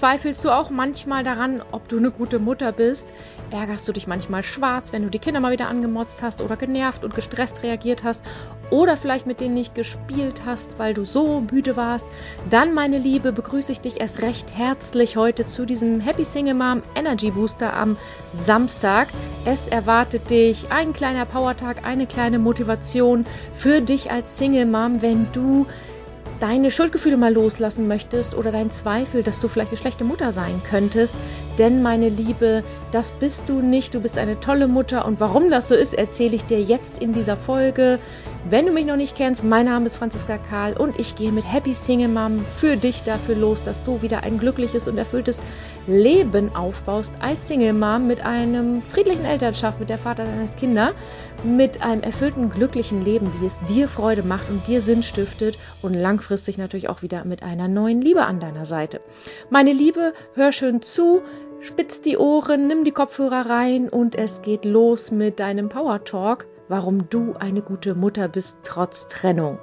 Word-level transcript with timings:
Zweifelst 0.00 0.42
du 0.46 0.50
auch 0.50 0.70
manchmal 0.70 1.24
daran, 1.24 1.62
ob 1.72 1.86
du 1.88 1.98
eine 1.98 2.10
gute 2.10 2.38
Mutter 2.38 2.72
bist? 2.72 3.12
Ärgerst 3.50 3.86
du 3.86 3.92
dich 3.92 4.06
manchmal 4.06 4.42
schwarz, 4.42 4.94
wenn 4.94 5.02
du 5.02 5.10
die 5.10 5.18
Kinder 5.18 5.40
mal 5.40 5.52
wieder 5.52 5.68
angemotzt 5.68 6.22
hast 6.22 6.40
oder 6.40 6.56
genervt 6.56 7.04
und 7.04 7.14
gestresst 7.14 7.62
reagiert 7.62 8.02
hast 8.02 8.24
oder 8.70 8.96
vielleicht 8.96 9.26
mit 9.26 9.42
denen 9.42 9.52
nicht 9.52 9.74
gespielt 9.74 10.46
hast, 10.46 10.78
weil 10.78 10.94
du 10.94 11.04
so 11.04 11.42
müde 11.42 11.76
warst? 11.76 12.08
Dann, 12.48 12.72
meine 12.72 12.96
Liebe, 12.96 13.30
begrüße 13.30 13.72
ich 13.72 13.82
dich 13.82 14.00
erst 14.00 14.22
recht 14.22 14.56
herzlich 14.56 15.18
heute 15.18 15.44
zu 15.44 15.66
diesem 15.66 16.00
Happy 16.00 16.24
Single 16.24 16.54
Mom 16.54 16.82
Energy 16.94 17.30
Booster 17.32 17.74
am 17.74 17.98
Samstag. 18.32 19.08
Es 19.44 19.68
erwartet 19.68 20.30
dich 20.30 20.72
ein 20.72 20.94
kleiner 20.94 21.26
Powertag, 21.26 21.84
eine 21.84 22.06
kleine 22.06 22.38
Motivation 22.38 23.26
für 23.52 23.82
dich 23.82 24.10
als 24.10 24.38
Single 24.38 24.64
Mom, 24.64 25.02
wenn 25.02 25.30
du 25.32 25.66
deine 26.40 26.70
Schuldgefühle 26.70 27.16
mal 27.16 27.32
loslassen 27.32 27.86
möchtest 27.86 28.34
oder 28.34 28.50
deinen 28.50 28.70
Zweifel, 28.70 29.22
dass 29.22 29.40
du 29.40 29.48
vielleicht 29.48 29.70
eine 29.70 29.78
schlechte 29.78 30.04
Mutter 30.04 30.32
sein 30.32 30.62
könntest. 30.64 31.14
Denn 31.58 31.82
meine 31.82 32.08
Liebe, 32.08 32.64
das 32.90 33.12
bist 33.12 33.48
du 33.48 33.60
nicht. 33.60 33.94
Du 33.94 34.00
bist 34.00 34.18
eine 34.18 34.40
tolle 34.40 34.66
Mutter. 34.66 35.04
Und 35.04 35.20
warum 35.20 35.50
das 35.50 35.68
so 35.68 35.74
ist, 35.74 35.92
erzähle 35.92 36.34
ich 36.34 36.44
dir 36.44 36.60
jetzt 36.60 37.00
in 37.00 37.12
dieser 37.12 37.36
Folge. 37.36 37.98
Wenn 38.48 38.66
du 38.66 38.72
mich 38.72 38.86
noch 38.86 38.96
nicht 38.96 39.14
kennst, 39.14 39.44
mein 39.44 39.66
Name 39.66 39.84
ist 39.84 39.96
Franziska 39.96 40.38
Karl 40.38 40.76
und 40.76 40.98
ich 40.98 41.14
gehe 41.14 41.30
mit 41.30 41.44
Happy 41.50 41.74
Single 41.74 42.08
Mom 42.08 42.44
für 42.50 42.78
dich 42.78 43.02
dafür 43.02 43.34
los, 43.34 43.62
dass 43.62 43.84
du 43.84 44.00
wieder 44.00 44.22
ein 44.22 44.38
glückliches 44.38 44.88
und 44.88 44.96
erfülltes 44.96 45.40
Leben 45.86 46.56
aufbaust 46.56 47.12
als 47.20 47.48
Single 47.48 47.74
Mom 47.74 48.06
mit 48.06 48.24
einem 48.24 48.80
friedlichen 48.80 49.26
Elternschaft, 49.26 49.78
mit 49.78 49.90
der 49.90 49.98
Vater 49.98 50.24
deines 50.24 50.56
Kinder, 50.56 50.94
mit 51.44 51.82
einem 51.82 52.00
erfüllten, 52.00 52.48
glücklichen 52.48 53.02
Leben, 53.02 53.30
wie 53.38 53.46
es 53.46 53.60
dir 53.68 53.88
Freude 53.88 54.22
macht 54.22 54.48
und 54.48 54.66
dir 54.66 54.80
Sinn 54.80 55.02
stiftet 55.02 55.58
und 55.82 55.92
langfristig 55.92 56.29
natürlich 56.58 56.88
auch 56.88 57.02
wieder 57.02 57.24
mit 57.24 57.42
einer 57.42 57.68
neuen 57.68 58.00
Liebe 58.00 58.22
an 58.22 58.40
deiner 58.40 58.66
Seite. 58.66 59.00
Meine 59.50 59.72
Liebe, 59.72 60.12
hör 60.34 60.52
schön 60.52 60.82
zu, 60.82 61.22
spitz 61.60 62.00
die 62.00 62.16
Ohren, 62.16 62.66
nimm 62.66 62.84
die 62.84 62.90
Kopfhörer 62.90 63.48
rein 63.48 63.88
und 63.88 64.14
es 64.14 64.42
geht 64.42 64.64
los 64.64 65.10
mit 65.10 65.40
deinem 65.40 65.68
Power 65.68 66.04
Talk 66.04 66.46
warum 66.70 67.10
du 67.10 67.34
eine 67.34 67.62
gute 67.62 67.96
Mutter 67.96 68.28
bist 68.28 68.58
trotz 68.62 69.08
Trennung. 69.08 69.58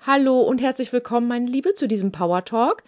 Hallo 0.00 0.40
und 0.40 0.62
herzlich 0.62 0.90
willkommen, 0.90 1.28
meine 1.28 1.46
Liebe, 1.46 1.74
zu 1.74 1.86
diesem 1.86 2.12
Power 2.12 2.46
Talk. 2.46 2.82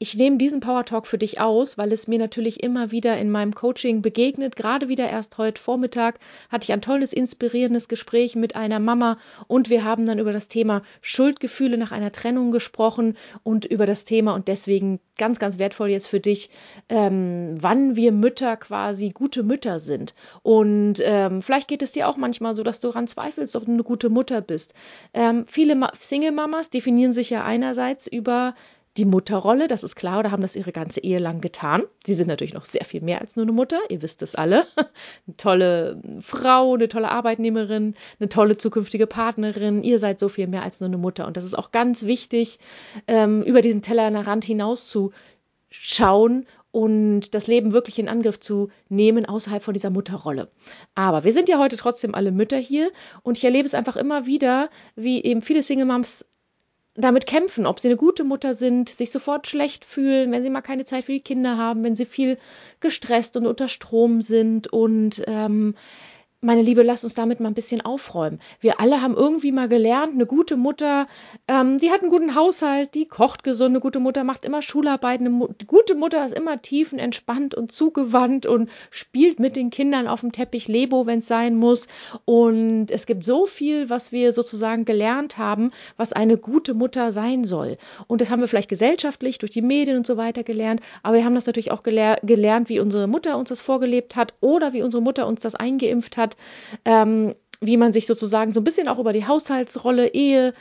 Ich 0.00 0.16
nehme 0.16 0.38
diesen 0.38 0.58
Power 0.58 0.84
Talk 0.84 1.06
für 1.06 1.18
dich 1.18 1.40
aus, 1.40 1.78
weil 1.78 1.92
es 1.92 2.08
mir 2.08 2.18
natürlich 2.18 2.64
immer 2.64 2.90
wieder 2.90 3.16
in 3.16 3.30
meinem 3.30 3.54
Coaching 3.54 4.02
begegnet. 4.02 4.56
Gerade 4.56 4.88
wieder 4.88 5.08
erst 5.08 5.38
heute 5.38 5.62
Vormittag 5.62 6.18
hatte 6.50 6.64
ich 6.64 6.72
ein 6.72 6.82
tolles, 6.82 7.12
inspirierendes 7.12 7.86
Gespräch 7.86 8.34
mit 8.34 8.56
einer 8.56 8.80
Mama 8.80 9.18
und 9.46 9.70
wir 9.70 9.84
haben 9.84 10.04
dann 10.04 10.18
über 10.18 10.32
das 10.32 10.48
Thema 10.48 10.82
Schuldgefühle 11.00 11.78
nach 11.78 11.92
einer 11.92 12.10
Trennung 12.10 12.50
gesprochen 12.50 13.16
und 13.44 13.66
über 13.66 13.86
das 13.86 14.04
Thema 14.04 14.34
und 14.34 14.48
deswegen 14.48 14.98
ganz, 15.16 15.38
ganz 15.38 15.60
wertvoll 15.60 15.90
jetzt 15.90 16.08
für 16.08 16.18
dich, 16.18 16.50
ähm, 16.88 17.54
wann 17.60 17.94
wir 17.94 18.10
Mütter 18.10 18.56
quasi 18.56 19.10
gute 19.10 19.44
Mütter 19.44 19.78
sind. 19.78 20.16
Und 20.42 20.94
ähm, 21.04 21.40
vielleicht 21.40 21.68
geht 21.68 21.82
es 21.82 21.92
dir 21.92 22.08
auch 22.08 22.16
manchmal 22.16 22.56
so, 22.56 22.64
dass 22.64 22.80
du 22.80 22.88
daran 22.88 23.06
zweifelst, 23.06 23.54
ob 23.54 23.66
du 23.66 23.70
eine 23.70 23.84
gute 23.84 24.10
Mutter 24.10 24.40
bist. 24.40 24.74
Ähm, 25.14 25.44
viele 25.46 25.80
Single-Mamas 25.96 26.70
definieren 26.70 27.12
sich 27.12 27.30
ja 27.30 27.44
einerseits 27.44 28.08
über 28.08 28.56
die 28.96 29.04
Mutterrolle, 29.04 29.66
das 29.66 29.82
ist 29.82 29.96
klar, 29.96 30.20
oder 30.20 30.30
haben 30.30 30.42
das 30.42 30.54
ihre 30.54 30.70
ganze 30.70 31.00
Ehe 31.00 31.18
lang 31.18 31.40
getan. 31.40 31.82
Sie 32.04 32.14
sind 32.14 32.28
natürlich 32.28 32.54
noch 32.54 32.64
sehr 32.64 32.84
viel 32.84 33.00
mehr 33.00 33.20
als 33.20 33.34
nur 33.34 33.44
eine 33.44 33.52
Mutter, 33.52 33.80
ihr 33.88 34.02
wisst 34.02 34.22
es 34.22 34.34
alle. 34.34 34.66
Eine 35.26 35.36
tolle 35.36 36.02
Frau, 36.20 36.74
eine 36.74 36.88
tolle 36.88 37.10
Arbeitnehmerin, 37.10 37.94
eine 38.20 38.28
tolle 38.28 38.56
zukünftige 38.56 39.06
Partnerin. 39.06 39.82
Ihr 39.82 39.98
seid 39.98 40.18
so 40.18 40.28
viel 40.28 40.46
mehr 40.46 40.62
als 40.62 40.80
nur 40.80 40.88
eine 40.88 40.98
Mutter. 40.98 41.26
Und 41.26 41.36
das 41.36 41.44
ist 41.44 41.54
auch 41.54 41.72
ganz 41.72 42.04
wichtig, 42.04 42.58
ähm, 43.06 43.42
über 43.42 43.62
diesen 43.62 43.82
Tellerrand 43.82 44.44
hinaus 44.44 44.86
zu 44.88 45.12
schauen 45.70 46.46
und 46.70 47.34
das 47.34 47.46
Leben 47.46 47.72
wirklich 47.72 47.98
in 47.98 48.08
Angriff 48.08 48.40
zu 48.40 48.68
nehmen 48.88 49.26
außerhalb 49.26 49.62
von 49.62 49.74
dieser 49.74 49.90
Mutterrolle. 49.90 50.50
Aber 50.94 51.24
wir 51.24 51.32
sind 51.32 51.48
ja 51.48 51.58
heute 51.58 51.76
trotzdem 51.76 52.14
alle 52.14 52.32
Mütter 52.32 52.58
hier 52.58 52.90
und 53.22 53.38
ich 53.38 53.44
erlebe 53.44 53.66
es 53.66 53.74
einfach 53.74 53.96
immer 53.96 54.26
wieder, 54.26 54.70
wie 54.96 55.22
eben 55.22 55.40
viele 55.40 55.62
Single 55.62 55.86
Moms 55.86 56.26
damit 56.96 57.26
kämpfen, 57.26 57.66
ob 57.66 57.80
sie 57.80 57.88
eine 57.88 57.96
gute 57.96 58.22
Mutter 58.22 58.54
sind, 58.54 58.88
sich 58.88 59.10
sofort 59.10 59.46
schlecht 59.46 59.84
fühlen, 59.84 60.30
wenn 60.30 60.44
sie 60.44 60.50
mal 60.50 60.62
keine 60.62 60.84
Zeit 60.84 61.04
für 61.04 61.12
die 61.12 61.20
Kinder 61.20 61.58
haben, 61.58 61.82
wenn 61.82 61.96
sie 61.96 62.04
viel 62.04 62.38
gestresst 62.80 63.36
und 63.36 63.46
unter 63.46 63.68
Strom 63.68 64.22
sind 64.22 64.72
und 64.72 65.22
ähm, 65.26 65.74
meine 66.44 66.62
Liebe, 66.62 66.82
lass 66.82 67.04
uns 67.04 67.14
damit 67.14 67.40
mal 67.40 67.48
ein 67.48 67.54
bisschen 67.54 67.80
aufräumen. 67.80 68.38
Wir 68.60 68.80
alle 68.80 69.00
haben 69.00 69.16
irgendwie 69.16 69.50
mal 69.50 69.68
gelernt, 69.68 70.14
eine 70.14 70.26
gute 70.26 70.56
Mutter, 70.56 71.06
ähm, 71.48 71.78
die 71.78 71.90
hat 71.90 72.02
einen 72.02 72.10
guten 72.10 72.34
Haushalt, 72.34 72.94
die 72.94 73.06
kocht 73.06 73.42
gesund, 73.42 73.70
eine 73.70 73.80
gute 73.80 73.98
Mutter 73.98 74.24
macht 74.24 74.44
immer 74.44 74.62
Schularbeiten, 74.62 75.26
eine 75.26 75.48
gute 75.66 75.94
Mutter 75.94 76.24
ist 76.24 76.34
immer 76.34 76.60
tiefenentspannt 76.60 77.54
und 77.54 77.72
zugewandt 77.72 78.46
und 78.46 78.68
spielt 78.90 79.40
mit 79.40 79.56
den 79.56 79.70
Kindern 79.70 80.06
auf 80.06 80.20
dem 80.20 80.32
Teppich 80.32 80.68
Lebo, 80.68 81.06
wenn 81.06 81.20
es 81.20 81.26
sein 81.26 81.56
muss. 81.56 81.88
Und 82.24 82.90
es 82.90 83.06
gibt 83.06 83.24
so 83.24 83.46
viel, 83.46 83.88
was 83.90 84.12
wir 84.12 84.32
sozusagen 84.32 84.84
gelernt 84.84 85.38
haben, 85.38 85.70
was 85.96 86.12
eine 86.12 86.36
gute 86.36 86.74
Mutter 86.74 87.12
sein 87.12 87.44
soll. 87.44 87.78
Und 88.06 88.20
das 88.20 88.30
haben 88.30 88.40
wir 88.40 88.48
vielleicht 88.48 88.68
gesellschaftlich 88.68 89.38
durch 89.38 89.50
die 89.50 89.62
Medien 89.62 89.96
und 89.96 90.06
so 90.06 90.16
weiter 90.16 90.44
gelernt, 90.44 90.80
aber 91.02 91.16
wir 91.16 91.24
haben 91.24 91.34
das 91.34 91.46
natürlich 91.46 91.70
auch 91.70 91.82
gelehr 91.82 92.18
gelernt, 92.22 92.68
wie 92.68 92.80
unsere 92.80 93.06
Mutter 93.06 93.38
uns 93.38 93.48
das 93.48 93.60
vorgelebt 93.60 94.16
hat 94.16 94.34
oder 94.40 94.72
wie 94.72 94.82
unsere 94.82 95.02
Mutter 95.02 95.26
uns 95.26 95.40
das 95.40 95.54
eingeimpft 95.54 96.16
hat 96.16 96.33
ähm, 96.84 97.34
wie 97.60 97.76
man 97.76 97.92
sich 97.92 98.06
sozusagen 98.06 98.52
so 98.52 98.60
ein 98.60 98.64
bisschen 98.64 98.88
auch 98.88 98.98
über 98.98 99.12
die 99.12 99.26
Haushaltsrolle, 99.26 100.12
Ehe, 100.12 100.54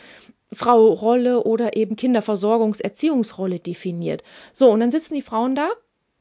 Frau-Rolle 0.52 1.44
oder 1.44 1.76
eben 1.76 1.96
Kinderversorgungs-, 1.96 2.82
Erziehungsrolle 2.82 3.60
definiert. 3.60 4.24
So, 4.52 4.70
und 4.70 4.80
dann 4.80 4.92
sitzen 4.92 5.16
die 5.16 5.22
Frauen 5.22 5.56
da, 5.56 5.70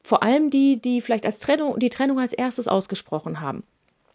vor 0.03 0.23
allem 0.23 0.49
die, 0.49 0.81
die 0.81 1.01
vielleicht 1.01 1.25
als 1.25 1.39
Trennung, 1.39 1.79
die 1.79 1.89
Trennung 1.89 2.19
als 2.19 2.33
erstes 2.33 2.67
ausgesprochen 2.67 3.39
haben. 3.39 3.63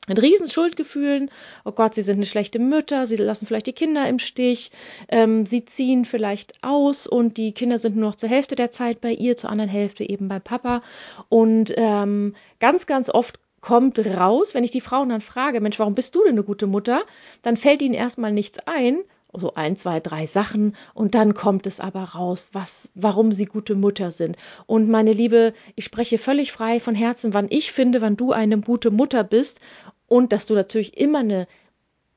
Mit 0.08 0.22
riesen 0.22 0.48
Schuldgefühlen, 0.48 1.30
oh 1.66 1.72
Gott, 1.72 1.94
sie 1.94 2.00
sind 2.00 2.16
eine 2.16 2.24
schlechte 2.24 2.58
Mütter, 2.58 3.06
sie 3.06 3.16
lassen 3.16 3.44
vielleicht 3.44 3.66
die 3.66 3.74
Kinder 3.74 4.08
im 4.08 4.18
Stich, 4.18 4.70
ähm, 5.08 5.44
sie 5.44 5.66
ziehen 5.66 6.06
vielleicht 6.06 6.54
aus 6.62 7.06
und 7.06 7.36
die 7.36 7.52
Kinder 7.52 7.76
sind 7.76 7.96
nur 7.96 8.06
noch 8.06 8.16
zur 8.16 8.30
Hälfte 8.30 8.54
der 8.54 8.70
Zeit 8.70 9.02
bei 9.02 9.12
ihr, 9.12 9.36
zur 9.36 9.50
anderen 9.50 9.70
Hälfte 9.70 10.08
eben 10.08 10.28
bei 10.28 10.40
Papa. 10.40 10.82
Und 11.28 11.74
ähm, 11.76 12.34
ganz, 12.58 12.86
ganz 12.86 13.10
oft 13.10 13.38
kommt 13.60 13.98
raus, 13.98 14.54
wenn 14.54 14.64
ich 14.64 14.70
die 14.70 14.80
Frauen 14.80 15.08
dann 15.08 15.20
frage, 15.20 15.60
Mensch, 15.60 15.78
warum 15.78 15.94
bist 15.94 16.14
du 16.14 16.22
denn 16.22 16.32
eine 16.32 16.44
gute 16.44 16.66
Mutter? 16.66 17.02
Dann 17.42 17.56
fällt 17.56 17.82
ihnen 17.82 17.94
erstmal 17.94 18.32
nichts 18.32 18.58
ein, 18.66 19.02
so 19.32 19.54
ein, 19.54 19.76
zwei, 19.76 20.00
drei 20.00 20.26
Sachen 20.26 20.74
und 20.94 21.14
dann 21.14 21.34
kommt 21.34 21.66
es 21.66 21.80
aber 21.80 22.02
raus, 22.02 22.50
was, 22.52 22.90
warum 22.94 23.32
sie 23.32 23.44
gute 23.44 23.74
Mutter 23.74 24.10
sind. 24.10 24.36
Und 24.66 24.88
meine 24.88 25.12
Liebe, 25.12 25.52
ich 25.74 25.84
spreche 25.84 26.18
völlig 26.18 26.52
frei 26.52 26.80
von 26.80 26.94
Herzen, 26.94 27.34
wann 27.34 27.46
ich 27.50 27.72
finde, 27.72 28.00
wann 28.00 28.16
du 28.16 28.32
eine 28.32 28.58
gute 28.60 28.90
Mutter 28.90 29.24
bist 29.24 29.60
und 30.06 30.32
dass 30.32 30.46
du 30.46 30.54
natürlich 30.54 30.96
immer 30.98 31.18
eine 31.18 31.46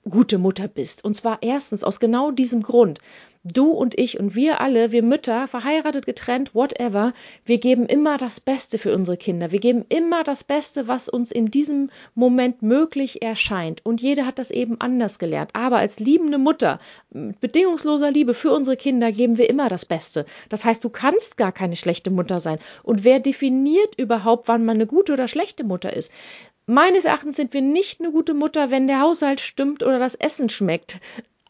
gute 0.09 0.37
Mutter 0.37 0.67
bist. 0.67 1.03
Und 1.03 1.13
zwar 1.15 1.39
erstens 1.41 1.83
aus 1.83 1.99
genau 1.99 2.31
diesem 2.31 2.63
Grund. 2.63 2.99
Du 3.43 3.71
und 3.71 3.97
ich 3.97 4.19
und 4.19 4.35
wir 4.35 4.61
alle, 4.61 4.91
wir 4.91 5.01
Mütter, 5.01 5.47
verheiratet, 5.47 6.05
getrennt, 6.05 6.53
whatever, 6.53 7.11
wir 7.43 7.57
geben 7.57 7.87
immer 7.87 8.19
das 8.19 8.39
Beste 8.39 8.77
für 8.77 8.93
unsere 8.93 9.17
Kinder. 9.17 9.51
Wir 9.51 9.59
geben 9.59 9.83
immer 9.89 10.23
das 10.23 10.43
Beste, 10.43 10.87
was 10.87 11.09
uns 11.09 11.31
in 11.31 11.49
diesem 11.49 11.89
Moment 12.13 12.61
möglich 12.61 13.23
erscheint. 13.23 13.83
Und 13.83 13.99
jeder 13.99 14.27
hat 14.27 14.37
das 14.37 14.51
eben 14.51 14.79
anders 14.79 15.17
gelernt. 15.17 15.49
Aber 15.53 15.77
als 15.77 15.99
liebende 15.99 16.37
Mutter, 16.37 16.79
mit 17.09 17.39
bedingungsloser 17.39 18.11
Liebe 18.11 18.35
für 18.35 18.51
unsere 18.51 18.77
Kinder, 18.77 19.11
geben 19.11 19.39
wir 19.39 19.49
immer 19.49 19.69
das 19.69 19.85
Beste. 19.85 20.27
Das 20.49 20.63
heißt, 20.63 20.83
du 20.83 20.89
kannst 20.89 21.35
gar 21.35 21.51
keine 21.51 21.75
schlechte 21.75 22.11
Mutter 22.11 22.41
sein. 22.41 22.59
Und 22.83 23.03
wer 23.03 23.19
definiert 23.19 23.97
überhaupt, 23.97 24.49
wann 24.49 24.65
man 24.65 24.75
eine 24.75 24.85
gute 24.85 25.13
oder 25.13 25.27
schlechte 25.27 25.63
Mutter 25.63 25.91
ist? 25.91 26.11
Meines 26.67 27.05
Erachtens 27.05 27.37
sind 27.37 27.55
wir 27.55 27.63
nicht 27.63 28.01
eine 28.01 28.11
gute 28.11 28.35
Mutter, 28.35 28.69
wenn 28.69 28.87
der 28.87 29.01
Haushalt 29.01 29.41
stimmt 29.41 29.81
oder 29.81 29.97
das 29.97 30.13
Essen 30.13 30.47
schmeckt 30.49 30.99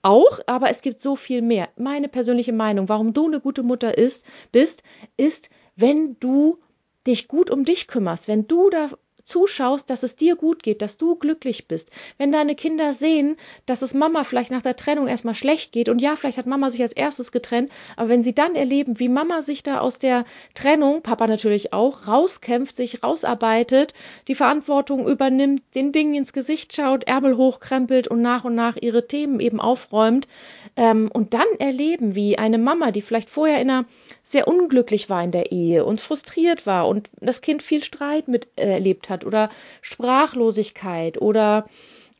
auch, 0.01 0.39
aber 0.47 0.69
es 0.69 0.81
gibt 0.81 1.01
so 1.01 1.15
viel 1.15 1.41
mehr. 1.41 1.69
Meine 1.77 2.09
persönliche 2.09 2.53
Meinung, 2.53 2.89
warum 2.89 3.13
du 3.13 3.27
eine 3.27 3.39
gute 3.39 3.63
Mutter 3.63 3.97
ist, 3.97 4.25
bist, 4.51 4.83
ist, 5.17 5.49
wenn 5.75 6.17
du 6.19 6.59
dich 7.07 7.27
gut 7.27 7.49
um 7.49 7.65
dich 7.65 7.87
kümmerst, 7.87 8.27
wenn 8.27 8.47
du 8.47 8.69
da 8.69 8.89
zuschaust, 9.23 9.89
dass 9.89 10.03
es 10.03 10.15
dir 10.15 10.35
gut 10.35 10.63
geht, 10.63 10.81
dass 10.81 10.97
du 10.97 11.15
glücklich 11.15 11.67
bist. 11.67 11.91
Wenn 12.17 12.31
deine 12.31 12.55
Kinder 12.55 12.93
sehen, 12.93 13.37
dass 13.65 13.81
es 13.81 13.93
Mama 13.93 14.23
vielleicht 14.23 14.51
nach 14.51 14.61
der 14.61 14.75
Trennung 14.75 15.07
erstmal 15.07 15.35
schlecht 15.35 15.71
geht 15.71 15.89
und 15.89 15.99
ja, 15.99 16.15
vielleicht 16.15 16.37
hat 16.37 16.45
Mama 16.45 16.69
sich 16.69 16.81
als 16.81 16.93
erstes 16.93 17.31
getrennt, 17.31 17.71
aber 17.95 18.09
wenn 18.09 18.21
sie 18.21 18.33
dann 18.33 18.55
erleben, 18.55 18.99
wie 18.99 19.09
Mama 19.09 19.41
sich 19.41 19.63
da 19.63 19.79
aus 19.79 19.99
der 19.99 20.25
Trennung, 20.53 21.01
Papa 21.01 21.27
natürlich 21.27 21.73
auch, 21.73 22.07
rauskämpft, 22.07 22.75
sich 22.75 23.03
rausarbeitet, 23.03 23.93
die 24.27 24.35
Verantwortung 24.35 25.07
übernimmt, 25.07 25.63
den 25.75 25.91
Dingen 25.91 26.15
ins 26.15 26.33
Gesicht 26.33 26.75
schaut, 26.75 27.03
Ärmel 27.05 27.37
hochkrempelt 27.37 28.07
und 28.07 28.21
nach 28.21 28.43
und 28.43 28.55
nach 28.55 28.77
ihre 28.77 29.07
Themen 29.07 29.39
eben 29.39 29.59
aufräumt 29.59 30.27
ähm, 30.75 31.09
und 31.13 31.33
dann 31.33 31.47
erleben, 31.59 32.15
wie 32.15 32.37
eine 32.37 32.57
Mama, 32.57 32.91
die 32.91 33.01
vielleicht 33.01 33.29
vorher 33.29 33.61
in 33.61 33.69
einer 33.69 33.85
sehr 34.31 34.47
unglücklich 34.47 35.09
war 35.09 35.23
in 35.23 35.31
der 35.31 35.51
Ehe 35.51 35.85
und 35.85 36.01
frustriert 36.01 36.65
war 36.65 36.87
und 36.87 37.09
das 37.19 37.41
Kind 37.41 37.63
viel 37.63 37.83
Streit 37.83 38.27
mit 38.27 38.47
äh, 38.55 38.71
erlebt 38.71 39.09
hat 39.09 39.25
oder 39.25 39.49
Sprachlosigkeit 39.81 41.21
oder 41.21 41.65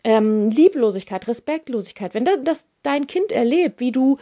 ähm, 0.04 0.50
Lieblosigkeit, 0.50 1.28
Respektlosigkeit, 1.28 2.14
wenn 2.14 2.26
das 2.44 2.66
dein 2.84 3.08
Kind 3.08 3.32
erlebt, 3.32 3.80
wie 3.80 3.92
du 3.92 4.18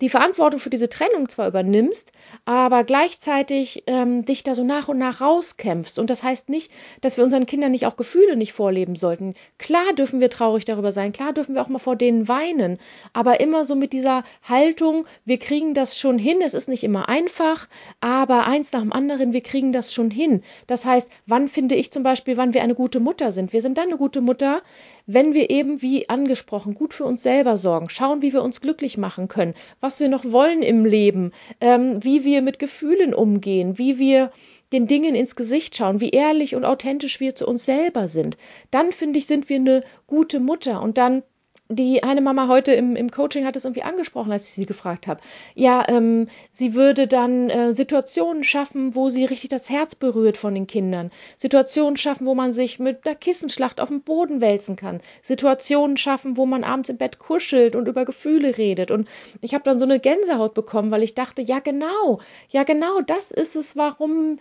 die 0.00 0.08
Verantwortung 0.08 0.60
für 0.60 0.70
diese 0.70 0.88
Trennung 0.88 1.28
zwar 1.28 1.48
übernimmst, 1.48 2.12
aber 2.44 2.84
gleichzeitig 2.84 3.84
ähm, 3.86 4.24
dich 4.24 4.44
da 4.44 4.54
so 4.54 4.64
nach 4.64 4.88
und 4.88 4.98
nach 4.98 5.20
rauskämpfst. 5.20 5.98
Und 5.98 6.10
das 6.10 6.22
heißt 6.22 6.48
nicht, 6.48 6.70
dass 7.00 7.16
wir 7.16 7.24
unseren 7.24 7.46
Kindern 7.46 7.72
nicht 7.72 7.86
auch 7.86 7.96
Gefühle 7.96 8.36
nicht 8.36 8.52
vorleben 8.52 8.96
sollten. 8.96 9.34
Klar 9.58 9.92
dürfen 9.94 10.20
wir 10.20 10.30
traurig 10.30 10.64
darüber 10.64 10.92
sein, 10.92 11.12
klar 11.12 11.32
dürfen 11.32 11.54
wir 11.54 11.62
auch 11.62 11.68
mal 11.68 11.78
vor 11.78 11.96
denen 11.96 12.28
weinen, 12.28 12.78
aber 13.12 13.40
immer 13.40 13.64
so 13.64 13.74
mit 13.74 13.92
dieser 13.92 14.24
Haltung, 14.48 15.06
wir 15.24 15.38
kriegen 15.38 15.74
das 15.74 15.98
schon 15.98 16.18
hin, 16.18 16.38
es 16.42 16.54
ist 16.54 16.68
nicht 16.68 16.84
immer 16.84 17.08
einfach, 17.08 17.68
aber 18.00 18.46
eins 18.46 18.72
nach 18.72 18.80
dem 18.80 18.92
anderen, 18.92 19.32
wir 19.32 19.42
kriegen 19.42 19.72
das 19.72 19.92
schon 19.92 20.10
hin. 20.10 20.42
Das 20.66 20.84
heißt, 20.84 21.10
wann 21.26 21.48
finde 21.48 21.74
ich 21.74 21.90
zum 21.90 22.02
Beispiel, 22.02 22.36
wann 22.36 22.54
wir 22.54 22.62
eine 22.62 22.74
gute 22.74 23.00
Mutter 23.00 23.32
sind? 23.32 23.52
Wir 23.52 23.60
sind 23.60 23.78
dann 23.78 23.88
eine 23.88 23.96
gute 23.96 24.20
Mutter, 24.20 24.62
wenn 25.08 25.32
wir 25.32 25.48
eben, 25.48 25.80
wie 25.80 26.08
angesprochen, 26.10 26.74
gut 26.74 26.92
für 26.92 27.06
uns 27.06 27.22
selber 27.22 27.56
sorgen, 27.56 27.88
schauen, 27.88 28.20
wie 28.20 28.34
wir 28.34 28.42
uns 28.42 28.60
glücklich 28.60 28.98
machen 28.98 29.26
können, 29.26 29.54
was 29.80 29.98
wir 30.00 30.08
noch 30.08 30.24
wollen 30.24 30.62
im 30.62 30.84
Leben, 30.84 31.32
ähm, 31.62 32.04
wie 32.04 32.24
wir 32.24 32.42
mit 32.42 32.58
Gefühlen 32.58 33.14
umgehen, 33.14 33.78
wie 33.78 33.98
wir 33.98 34.30
den 34.70 34.86
Dingen 34.86 35.14
ins 35.14 35.34
Gesicht 35.34 35.74
schauen, 35.74 36.02
wie 36.02 36.10
ehrlich 36.10 36.54
und 36.54 36.66
authentisch 36.66 37.20
wir 37.20 37.34
zu 37.34 37.48
uns 37.48 37.64
selber 37.64 38.06
sind. 38.06 38.36
Dann 38.70 38.92
finde 38.92 39.18
ich, 39.18 39.26
sind 39.26 39.48
wir 39.48 39.56
eine 39.56 39.82
gute 40.06 40.40
Mutter 40.40 40.82
und 40.82 40.98
dann 40.98 41.22
die 41.70 42.02
eine 42.02 42.22
Mama 42.22 42.48
heute 42.48 42.72
im, 42.72 42.96
im 42.96 43.10
Coaching 43.10 43.44
hat 43.44 43.54
es 43.54 43.66
irgendwie 43.66 43.82
angesprochen, 43.82 44.32
als 44.32 44.48
ich 44.48 44.54
sie 44.54 44.64
gefragt 44.64 45.06
habe. 45.06 45.20
Ja, 45.54 45.84
ähm, 45.88 46.28
sie 46.50 46.72
würde 46.74 47.06
dann 47.06 47.50
äh, 47.50 47.72
Situationen 47.74 48.42
schaffen, 48.42 48.94
wo 48.94 49.10
sie 49.10 49.26
richtig 49.26 49.50
das 49.50 49.68
Herz 49.68 49.94
berührt 49.94 50.38
von 50.38 50.54
den 50.54 50.66
Kindern. 50.66 51.10
Situationen 51.36 51.98
schaffen, 51.98 52.26
wo 52.26 52.34
man 52.34 52.54
sich 52.54 52.78
mit 52.78 53.06
einer 53.06 53.14
Kissenschlacht 53.14 53.80
auf 53.80 53.88
dem 53.88 54.00
Boden 54.00 54.40
wälzen 54.40 54.76
kann. 54.76 55.02
Situationen 55.22 55.98
schaffen, 55.98 56.38
wo 56.38 56.46
man 56.46 56.64
abends 56.64 56.88
im 56.88 56.96
Bett 56.96 57.18
kuschelt 57.18 57.76
und 57.76 57.86
über 57.86 58.06
Gefühle 58.06 58.56
redet. 58.56 58.90
Und 58.90 59.06
ich 59.42 59.52
habe 59.52 59.64
dann 59.64 59.78
so 59.78 59.84
eine 59.84 60.00
Gänsehaut 60.00 60.54
bekommen, 60.54 60.90
weil 60.90 61.02
ich 61.02 61.14
dachte, 61.14 61.42
ja 61.42 61.58
genau, 61.58 62.20
ja 62.48 62.62
genau, 62.62 63.02
das 63.02 63.30
ist 63.30 63.56
es, 63.56 63.76
warum, 63.76 64.38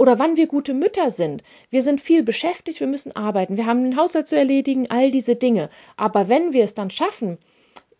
oder 0.00 0.18
wann 0.18 0.38
wir 0.38 0.46
gute 0.46 0.72
Mütter 0.72 1.10
sind. 1.10 1.42
Wir 1.68 1.82
sind 1.82 2.00
viel 2.00 2.22
beschäftigt, 2.22 2.80
wir 2.80 2.86
müssen 2.86 3.14
arbeiten, 3.14 3.58
wir 3.58 3.66
haben 3.66 3.82
den 3.84 3.98
Haushalt 3.98 4.28
zu 4.28 4.34
erledigen, 4.34 4.86
all 4.88 5.10
diese 5.10 5.36
Dinge. 5.36 5.68
Aber 5.98 6.30
wenn 6.30 6.54
wir 6.54 6.64
es 6.64 6.72
dann 6.72 6.90
schaffen, 6.90 7.36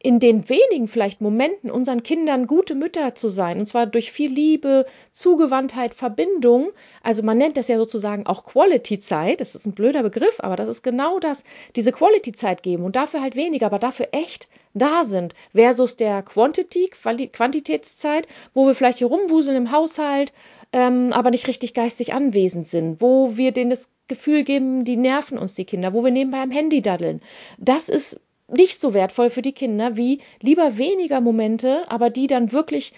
in 0.02 0.18
den 0.18 0.48
wenigen 0.48 0.88
vielleicht 0.88 1.20
Momenten 1.20 1.70
unseren 1.70 2.02
Kindern 2.02 2.46
gute 2.46 2.74
Mütter 2.74 3.14
zu 3.14 3.28
sein, 3.28 3.60
und 3.60 3.66
zwar 3.66 3.84
durch 3.84 4.10
viel 4.10 4.32
Liebe, 4.32 4.86
Zugewandtheit, 5.12 5.94
Verbindung. 5.94 6.70
Also 7.02 7.22
man 7.22 7.36
nennt 7.36 7.58
das 7.58 7.68
ja 7.68 7.76
sozusagen 7.76 8.26
auch 8.26 8.44
Quality-Zeit. 8.44 9.42
Das 9.42 9.54
ist 9.54 9.66
ein 9.66 9.72
blöder 9.72 10.02
Begriff, 10.02 10.36
aber 10.38 10.56
das 10.56 10.68
ist 10.68 10.82
genau 10.82 11.18
das, 11.18 11.44
diese 11.76 11.92
Quality-Zeit 11.92 12.62
geben 12.62 12.84
und 12.84 12.96
dafür 12.96 13.20
halt 13.20 13.36
weniger, 13.36 13.66
aber 13.66 13.78
dafür 13.78 14.08
echt 14.12 14.48
da 14.72 15.04
sind, 15.04 15.34
versus 15.54 15.96
der 15.96 16.22
Quantity, 16.22 16.90
Quantitätszeit, 17.32 18.26
wo 18.54 18.66
wir 18.66 18.74
vielleicht 18.74 18.98
hier 18.98 19.08
rumwuseln 19.08 19.56
im 19.56 19.72
Haushalt, 19.72 20.32
ähm, 20.72 21.12
aber 21.12 21.30
nicht 21.30 21.46
richtig 21.46 21.74
geistig 21.74 22.14
anwesend 22.14 22.68
sind, 22.68 23.02
wo 23.02 23.36
wir 23.36 23.52
denen 23.52 23.70
das 23.70 23.90
Gefühl 24.06 24.44
geben, 24.44 24.84
die 24.84 24.96
nerven 24.96 25.36
uns 25.36 25.54
die 25.54 25.64
Kinder, 25.66 25.92
wo 25.92 26.04
wir 26.04 26.10
nebenbei 26.10 26.40
am 26.40 26.50
Handy 26.50 26.80
daddeln. 26.80 27.20
Das 27.58 27.88
ist 27.88 28.18
nicht 28.52 28.80
so 28.80 28.94
wertvoll 28.94 29.30
für 29.30 29.42
die 29.42 29.52
Kinder 29.52 29.96
wie 29.96 30.20
lieber 30.40 30.76
weniger 30.76 31.20
Momente, 31.20 31.82
aber 31.88 32.10
die 32.10 32.26
dann 32.26 32.52
wirklich 32.52 32.92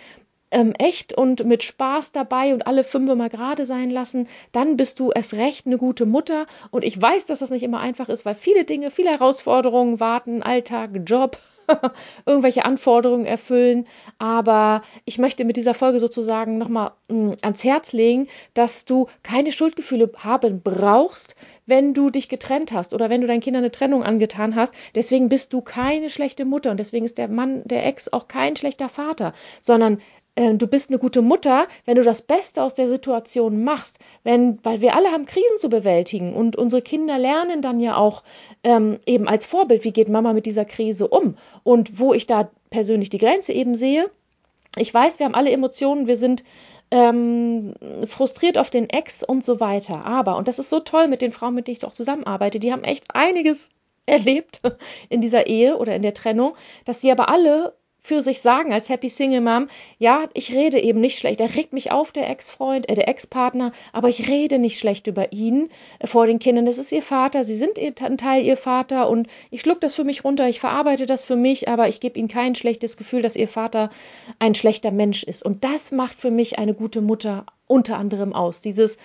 ähm, 0.52 0.75
echt 0.78 1.16
und 1.16 1.44
mit 1.44 1.62
Spaß 1.62 2.12
dabei 2.12 2.54
und 2.54 2.66
alle 2.66 2.84
fünf 2.84 3.12
mal 3.14 3.28
gerade 3.28 3.66
sein 3.66 3.90
lassen, 3.90 4.28
dann 4.52 4.76
bist 4.76 5.00
du 5.00 5.10
erst 5.10 5.34
recht 5.34 5.66
eine 5.66 5.78
gute 5.78 6.06
Mutter. 6.06 6.46
Und 6.70 6.84
ich 6.84 7.00
weiß, 7.00 7.26
dass 7.26 7.40
das 7.40 7.50
nicht 7.50 7.62
immer 7.62 7.81
einfach 7.81 8.08
ist, 8.08 8.25
weil 8.25 8.34
viele 8.34 8.64
Dinge, 8.64 8.90
viele 8.90 9.10
Herausforderungen 9.10 9.99
warten, 9.99 10.43
Alltag, 10.43 10.90
Job, 11.06 11.38
irgendwelche 12.26 12.64
Anforderungen 12.64 13.26
erfüllen. 13.26 13.87
Aber 14.19 14.82
ich 15.05 15.19
möchte 15.19 15.44
mit 15.44 15.56
dieser 15.56 15.75
Folge 15.75 16.00
sozusagen 16.00 16.59
nochmal 16.59 16.93
mm, 17.09 17.32
ans 17.43 17.64
Herz 17.64 17.93
legen, 17.93 18.29
dass 18.55 18.85
du 18.85 19.09
keine 19.23 19.53
Schuldgefühle 19.53 20.11
haben 20.19 20.62
brauchst, 20.62 21.37
wenn 21.67 21.94
du 21.94 22.11
dich 22.11 22.29
getrennt 22.29 22.73
hast 22.73 22.94
oder 22.94 23.11
wenn 23.11 23.20
du 23.20 23.26
deinen 23.26 23.41
Kindern 23.41 23.62
eine 23.62 23.73
Trennung 23.73 24.03
angetan 24.03 24.56
hast. 24.56 24.75
Deswegen 24.94 25.29
bist 25.29 25.53
du 25.53 25.61
keine 25.61 26.11
schlechte 26.11 26.44
Mutter 26.44 26.70
und 26.70 26.79
deswegen 26.81 27.05
ist 27.05 27.19
der 27.19 27.29
Mann, 27.29 27.62
der 27.64 27.87
Ex 27.87 28.12
auch 28.12 28.29
kein 28.29 28.56
schlechter 28.56 28.88
Vater, 28.88 29.32
sondern 29.61 30.00
du 30.34 30.67
bist 30.67 30.88
eine 30.88 30.99
gute 30.99 31.20
Mutter, 31.20 31.67
wenn 31.84 31.96
du 31.96 32.02
das 32.02 32.23
Beste 32.23 32.62
aus 32.62 32.75
der 32.75 32.88
Situation 32.88 33.64
machst, 33.64 33.99
wenn, 34.25 34.58
weil 34.62 34.81
wir 34.81 34.96
alle 34.96 35.11
haben 35.11 35.26
Krisen 35.26 35.58
zu 35.58 35.69
bewältigen 35.69 36.32
und 36.34 36.56
unsere 36.56 36.81
Kinder 36.81 37.19
lernen 37.19 37.61
dann 37.61 37.81
ja 37.81 37.96
auch 37.96 38.23
ähm, 38.64 38.99
eben 39.05 39.29
als 39.29 39.44
Vorbild, 39.44 39.84
wie 39.84 39.93
geht 39.93 40.08
Mama 40.08 40.32
mit 40.32 40.46
dieser 40.46 40.64
Krise 40.64 41.08
um 41.08 41.37
und 41.64 41.99
wo 41.99 42.14
ich 42.14 42.26
da 42.26 42.50
persönlich 42.70 43.11
die 43.11 43.19
Grenze 43.19 43.52
eben 43.52 43.75
sehe. 43.75 44.11
Ich 44.79 44.93
weiß, 44.93 45.19
wir 45.19 45.26
haben 45.26 45.34
alle 45.34 45.50
Emotionen, 45.50 46.08
wir 46.08 46.17
sind 46.17 46.44
ähm, 46.90 47.75
frustriert 48.06 48.58
auf 48.58 48.70
den 48.70 48.88
Ex 48.88 49.23
und 49.23 49.44
so 49.44 49.61
weiter. 49.61 50.05
Aber, 50.05 50.37
und 50.37 50.46
das 50.49 50.58
ist 50.58 50.70
so 50.70 50.81
toll 50.81 51.08
mit 51.08 51.23
den 51.23 51.32
Frauen, 51.32 51.55
mit 51.55 51.67
denen 51.67 51.76
ich 51.76 51.85
auch 51.85 51.93
zusammenarbeite, 51.93 52.58
die 52.58 52.73
haben 52.73 52.85
echt 52.85 53.14
einiges 53.14 53.70
erlebt 54.06 54.61
in 55.08 55.20
dieser 55.20 55.46
Ehe 55.46 55.78
oder 55.78 55.94
in 55.94 56.02
der 56.02 56.14
Trennung, 56.14 56.55
dass 56.85 56.99
die 56.99 57.11
aber 57.11 57.28
alle 57.28 57.75
für 58.02 58.20
sich 58.20 58.40
sagen 58.40 58.72
als 58.72 58.88
Happy 58.88 59.08
Single 59.08 59.40
Mom, 59.40 59.69
ja, 59.99 60.28
ich 60.34 60.52
rede 60.52 60.81
eben 60.81 61.00
nicht 61.00 61.19
schlecht. 61.19 61.40
Er 61.40 61.54
regt 61.54 61.72
mich 61.72 61.93
auf, 61.93 62.10
der 62.10 62.28
Ex-Freund, 62.28 62.88
äh, 62.88 62.94
der 62.94 63.08
Ex-Partner, 63.08 63.70
aber 63.93 64.08
ich 64.08 64.28
rede 64.28 64.58
nicht 64.58 64.78
schlecht 64.78 65.06
über 65.06 65.32
ihn 65.32 65.69
äh, 66.00 66.08
vor 66.08 66.26
den 66.26 66.40
Kindern. 66.40 66.66
Das 66.66 66.78
ist 66.78 66.90
ihr 66.90 67.02
Vater, 67.02 67.44
sie 67.44 67.54
sind 67.54 67.78
ihr, 67.78 67.94
ein 68.02 68.19
Teil 68.19 68.44
ihr 68.44 68.56
Vater 68.56 69.08
und 69.08 69.28
ich 69.50 69.60
schluck 69.60 69.81
das 69.81 69.94
für 69.94 70.04
mich 70.04 70.25
runter, 70.25 70.49
ich 70.49 70.58
verarbeite 70.58 71.06
das 71.06 71.25
für 71.25 71.37
mich, 71.37 71.69
aber 71.69 71.88
ich 71.88 72.00
gebe 72.00 72.19
ihnen 72.19 72.28
kein 72.28 72.56
schlechtes 72.56 72.96
Gefühl, 72.96 73.22
dass 73.22 73.37
ihr 73.37 73.49
Vater 73.49 73.90
ein 74.40 74.56
schlechter 74.56 74.90
Mensch 74.90 75.22
ist. 75.22 75.44
Und 75.44 75.62
das 75.62 75.93
macht 75.93 76.19
für 76.19 76.32
mich 76.32 76.58
eine 76.58 76.75
gute 76.75 77.00
Mutter 77.00 77.46
unter 77.69 77.96
anderem 77.96 78.32
aus. 78.32 78.60
Dieses 78.60 78.99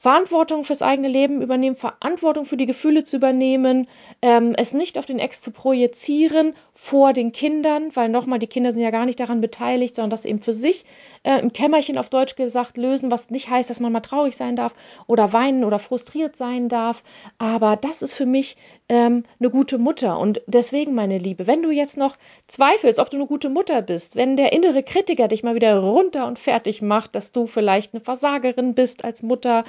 Verantwortung 0.00 0.64
fürs 0.64 0.80
eigene 0.80 1.08
Leben 1.08 1.42
übernehmen, 1.42 1.76
Verantwortung 1.76 2.46
für 2.46 2.56
die 2.56 2.64
Gefühle 2.64 3.04
zu 3.04 3.16
übernehmen, 3.16 3.86
ähm, 4.22 4.54
es 4.56 4.72
nicht 4.72 4.96
auf 4.96 5.04
den 5.04 5.18
Ex 5.18 5.42
zu 5.42 5.50
projizieren 5.50 6.54
vor 6.72 7.12
den 7.12 7.32
Kindern, 7.32 7.94
weil 7.94 8.08
nochmal, 8.08 8.38
die 8.38 8.46
Kinder 8.46 8.72
sind 8.72 8.80
ja 8.80 8.90
gar 8.90 9.04
nicht 9.04 9.20
daran 9.20 9.42
beteiligt, 9.42 9.94
sondern 9.94 10.08
das 10.08 10.24
eben 10.24 10.40
für 10.40 10.54
sich 10.54 10.86
äh, 11.22 11.38
im 11.40 11.52
Kämmerchen 11.52 11.98
auf 11.98 12.08
Deutsch 12.08 12.34
gesagt 12.34 12.78
lösen, 12.78 13.10
was 13.10 13.28
nicht 13.28 13.50
heißt, 13.50 13.68
dass 13.68 13.78
man 13.78 13.92
mal 13.92 14.00
traurig 14.00 14.36
sein 14.36 14.56
darf 14.56 14.74
oder 15.06 15.34
weinen 15.34 15.64
oder 15.64 15.78
frustriert 15.78 16.34
sein 16.34 16.70
darf. 16.70 17.02
Aber 17.36 17.76
das 17.76 18.00
ist 18.00 18.14
für 18.14 18.24
mich 18.24 18.56
ähm, 18.88 19.24
eine 19.38 19.50
gute 19.50 19.76
Mutter. 19.76 20.18
Und 20.18 20.40
deswegen, 20.46 20.94
meine 20.94 21.18
Liebe, 21.18 21.46
wenn 21.46 21.62
du 21.62 21.70
jetzt 21.70 21.98
noch 21.98 22.16
zweifelst, 22.48 22.98
ob 22.98 23.10
du 23.10 23.18
eine 23.18 23.26
gute 23.26 23.50
Mutter 23.50 23.82
bist, 23.82 24.16
wenn 24.16 24.36
der 24.36 24.54
innere 24.54 24.82
Kritiker 24.82 25.28
dich 25.28 25.42
mal 25.42 25.54
wieder 25.54 25.78
runter 25.78 26.26
und 26.26 26.38
fertig 26.38 26.80
macht, 26.80 27.14
dass 27.14 27.32
du 27.32 27.46
vielleicht 27.46 27.92
eine 27.92 28.00
Versagerin 28.00 28.74
bist 28.74 29.04
als 29.04 29.22
Mutter, 29.22 29.64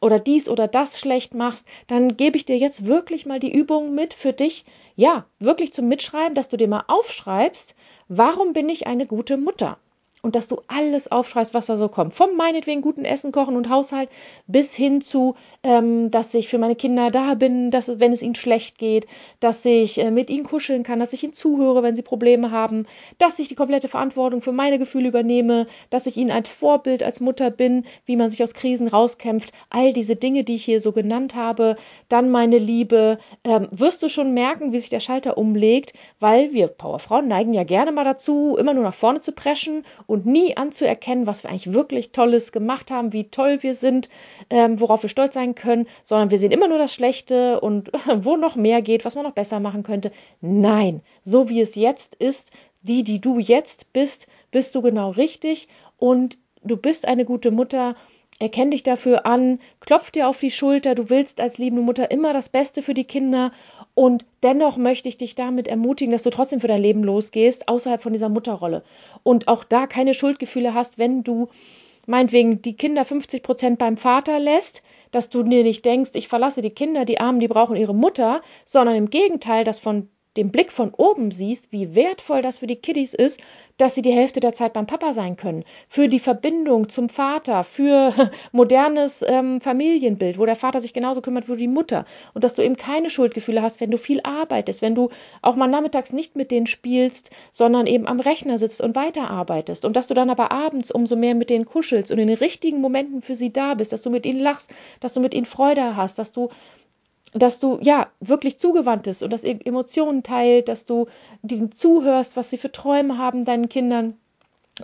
oder 0.00 0.18
dies 0.18 0.48
oder 0.48 0.68
das 0.68 0.98
schlecht 0.98 1.34
machst, 1.34 1.66
dann 1.86 2.16
gebe 2.16 2.36
ich 2.36 2.44
dir 2.44 2.56
jetzt 2.56 2.86
wirklich 2.86 3.26
mal 3.26 3.38
die 3.38 3.52
Übung 3.52 3.94
mit 3.94 4.14
für 4.14 4.32
dich, 4.32 4.64
ja, 4.96 5.26
wirklich 5.38 5.72
zum 5.72 5.88
Mitschreiben, 5.88 6.34
dass 6.34 6.48
du 6.48 6.56
dir 6.56 6.68
mal 6.68 6.84
aufschreibst, 6.86 7.74
warum 8.08 8.52
bin 8.52 8.68
ich 8.68 8.86
eine 8.86 9.06
gute 9.06 9.36
Mutter? 9.36 9.78
Und 10.24 10.34
dass 10.34 10.48
du 10.48 10.62
alles 10.68 11.12
aufschreibst, 11.12 11.52
was 11.52 11.66
da 11.66 11.76
so 11.76 11.88
kommt. 11.88 12.14
Vom 12.14 12.36
meinetwegen 12.36 12.80
guten 12.80 13.04
Essen, 13.04 13.30
Kochen 13.30 13.56
und 13.56 13.68
Haushalt 13.68 14.08
bis 14.46 14.74
hin 14.74 15.02
zu, 15.02 15.34
ähm, 15.62 16.10
dass 16.10 16.32
ich 16.32 16.48
für 16.48 16.56
meine 16.56 16.76
Kinder 16.76 17.10
da 17.10 17.34
bin, 17.34 17.70
dass, 17.70 18.00
wenn 18.00 18.10
es 18.12 18.22
ihnen 18.22 18.34
schlecht 18.34 18.78
geht, 18.78 19.06
dass 19.40 19.62
ich 19.66 19.98
äh, 20.00 20.10
mit 20.10 20.30
ihnen 20.30 20.44
kuscheln 20.44 20.82
kann, 20.82 20.98
dass 20.98 21.12
ich 21.12 21.22
ihnen 21.22 21.34
zuhöre, 21.34 21.82
wenn 21.82 21.94
sie 21.94 22.00
Probleme 22.00 22.50
haben, 22.50 22.86
dass 23.18 23.38
ich 23.38 23.48
die 23.48 23.54
komplette 23.54 23.88
Verantwortung 23.88 24.40
für 24.40 24.52
meine 24.52 24.78
Gefühle 24.78 25.08
übernehme, 25.08 25.66
dass 25.90 26.06
ich 26.06 26.16
ihnen 26.16 26.30
als 26.30 26.50
Vorbild, 26.50 27.02
als 27.02 27.20
Mutter 27.20 27.50
bin, 27.50 27.84
wie 28.06 28.16
man 28.16 28.30
sich 28.30 28.42
aus 28.42 28.54
Krisen 28.54 28.88
rauskämpft. 28.88 29.50
All 29.68 29.92
diese 29.92 30.16
Dinge, 30.16 30.42
die 30.42 30.54
ich 30.54 30.64
hier 30.64 30.80
so 30.80 30.92
genannt 30.92 31.34
habe. 31.34 31.76
Dann, 32.08 32.30
meine 32.30 32.58
Liebe, 32.58 33.18
ähm, 33.44 33.68
wirst 33.72 34.02
du 34.02 34.08
schon 34.08 34.32
merken, 34.32 34.72
wie 34.72 34.78
sich 34.78 34.88
der 34.88 35.00
Schalter 35.00 35.36
umlegt, 35.36 35.92
weil 36.18 36.54
wir 36.54 36.68
Powerfrauen 36.68 37.28
neigen 37.28 37.52
ja 37.52 37.64
gerne 37.64 37.92
mal 37.92 38.04
dazu, 38.04 38.56
immer 38.58 38.72
nur 38.72 38.84
nach 38.84 38.94
vorne 38.94 39.20
zu 39.20 39.32
preschen 39.32 39.84
und 40.06 40.13
nie 40.16 40.56
anzuerkennen, 40.56 41.26
was 41.26 41.42
wir 41.42 41.50
eigentlich 41.50 41.72
wirklich 41.72 42.12
Tolles 42.12 42.52
gemacht 42.52 42.90
haben, 42.90 43.12
wie 43.12 43.30
toll 43.30 43.62
wir 43.62 43.74
sind, 43.74 44.08
ähm, 44.50 44.80
worauf 44.80 45.02
wir 45.02 45.08
stolz 45.08 45.34
sein 45.34 45.54
können, 45.54 45.86
sondern 46.02 46.30
wir 46.30 46.38
sehen 46.38 46.52
immer 46.52 46.68
nur 46.68 46.78
das 46.78 46.94
Schlechte 46.94 47.60
und 47.60 47.90
wo 48.16 48.36
noch 48.36 48.56
mehr 48.56 48.82
geht, 48.82 49.04
was 49.04 49.14
man 49.14 49.24
noch 49.24 49.32
besser 49.32 49.60
machen 49.60 49.82
könnte. 49.82 50.10
Nein, 50.40 51.02
so 51.22 51.48
wie 51.48 51.60
es 51.60 51.74
jetzt 51.74 52.14
ist, 52.16 52.50
die, 52.82 53.02
die 53.02 53.20
du 53.20 53.38
jetzt 53.38 53.92
bist, 53.92 54.28
bist 54.50 54.74
du 54.74 54.82
genau 54.82 55.10
richtig 55.10 55.68
und 55.98 56.38
du 56.62 56.76
bist 56.76 57.06
eine 57.06 57.24
gute 57.24 57.50
Mutter 57.50 57.94
Erkenn 58.40 58.72
dich 58.72 58.82
dafür 58.82 59.26
an, 59.26 59.60
klopf 59.78 60.10
dir 60.10 60.28
auf 60.28 60.40
die 60.40 60.50
Schulter, 60.50 60.96
du 60.96 61.08
willst 61.08 61.40
als 61.40 61.58
liebende 61.58 61.82
Mutter 61.82 62.10
immer 62.10 62.32
das 62.32 62.48
Beste 62.48 62.82
für 62.82 62.94
die 62.94 63.04
Kinder 63.04 63.52
und 63.94 64.26
dennoch 64.42 64.76
möchte 64.76 65.08
ich 65.08 65.16
dich 65.16 65.36
damit 65.36 65.68
ermutigen, 65.68 66.12
dass 66.12 66.24
du 66.24 66.30
trotzdem 66.30 66.60
für 66.60 66.66
dein 66.66 66.82
Leben 66.82 67.04
losgehst, 67.04 67.68
außerhalb 67.68 68.02
von 68.02 68.12
dieser 68.12 68.28
Mutterrolle. 68.28 68.82
Und 69.22 69.46
auch 69.46 69.62
da 69.62 69.86
keine 69.86 70.14
Schuldgefühle 70.14 70.74
hast, 70.74 70.98
wenn 70.98 71.22
du 71.22 71.48
meinetwegen 72.06 72.60
die 72.60 72.76
Kinder 72.76 73.04
50 73.04 73.42
Prozent 73.42 73.78
beim 73.78 73.96
Vater 73.96 74.38
lässt, 74.38 74.82
dass 75.10 75.30
du 75.30 75.42
dir 75.42 75.62
nicht 75.62 75.84
denkst, 75.84 76.10
ich 76.14 76.28
verlasse 76.28 76.60
die 76.60 76.70
Kinder, 76.70 77.04
die 77.04 77.20
Armen, 77.20 77.40
die 77.40 77.48
brauchen 77.48 77.76
ihre 77.76 77.94
Mutter, 77.94 78.42
sondern 78.64 78.96
im 78.96 79.10
Gegenteil, 79.10 79.64
dass 79.64 79.78
von 79.78 80.08
den 80.36 80.50
Blick 80.50 80.72
von 80.72 80.92
oben 80.92 81.30
siehst, 81.30 81.72
wie 81.72 81.94
wertvoll 81.94 82.42
das 82.42 82.58
für 82.58 82.66
die 82.66 82.76
Kiddies 82.76 83.14
ist, 83.14 83.40
dass 83.76 83.94
sie 83.94 84.02
die 84.02 84.12
Hälfte 84.12 84.40
der 84.40 84.54
Zeit 84.54 84.72
beim 84.72 84.86
Papa 84.86 85.12
sein 85.12 85.36
können. 85.36 85.64
Für 85.88 86.08
die 86.08 86.18
Verbindung 86.18 86.88
zum 86.88 87.08
Vater, 87.08 87.64
für 87.64 88.12
modernes 88.52 89.24
ähm, 89.26 89.60
Familienbild, 89.60 90.38
wo 90.38 90.46
der 90.46 90.56
Vater 90.56 90.80
sich 90.80 90.92
genauso 90.92 91.20
kümmert 91.20 91.48
wie 91.48 91.56
die 91.56 91.68
Mutter. 91.68 92.04
Und 92.34 92.44
dass 92.44 92.54
du 92.54 92.62
eben 92.62 92.76
keine 92.76 93.10
Schuldgefühle 93.10 93.62
hast, 93.62 93.80
wenn 93.80 93.90
du 93.90 93.98
viel 93.98 94.20
arbeitest, 94.22 94.82
wenn 94.82 94.94
du 94.94 95.10
auch 95.42 95.56
mal 95.56 95.68
nachmittags 95.68 96.12
nicht 96.12 96.36
mit 96.36 96.50
denen 96.50 96.66
spielst, 96.66 97.30
sondern 97.50 97.86
eben 97.86 98.06
am 98.06 98.20
Rechner 98.20 98.58
sitzt 98.58 98.80
und 98.80 98.96
weiterarbeitest. 98.96 99.84
Und 99.84 99.96
dass 99.96 100.06
du 100.06 100.14
dann 100.14 100.30
aber 100.30 100.50
abends 100.50 100.90
umso 100.90 101.16
mehr 101.16 101.34
mit 101.34 101.50
denen 101.50 101.64
kuschelst 101.64 102.10
und 102.10 102.18
in 102.18 102.28
den 102.28 102.38
richtigen 102.38 102.80
Momenten 102.80 103.22
für 103.22 103.34
sie 103.34 103.52
da 103.52 103.74
bist, 103.74 103.92
dass 103.92 104.02
du 104.02 104.10
mit 104.10 104.26
ihnen 104.26 104.40
lachst, 104.40 104.72
dass 105.00 105.14
du 105.14 105.20
mit 105.20 105.34
ihnen 105.34 105.46
Freude 105.46 105.96
hast, 105.96 106.18
dass 106.18 106.32
du 106.32 106.50
dass 107.34 107.58
du 107.58 107.78
ja 107.82 108.06
wirklich 108.20 108.58
zugewandt 108.58 109.02
bist 109.02 109.22
und 109.22 109.32
dass 109.32 109.44
ihr 109.44 109.58
Emotionen 109.66 110.22
teilt, 110.22 110.68
dass 110.68 110.84
du 110.84 111.06
ihnen 111.42 111.74
zuhörst, 111.74 112.36
was 112.36 112.48
sie 112.48 112.58
für 112.58 112.72
Träume 112.72 113.18
haben, 113.18 113.44
deinen 113.44 113.68
Kindern 113.68 114.16